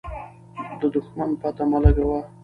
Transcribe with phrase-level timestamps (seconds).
[0.79, 2.19] د دښمن پته مه لګوه.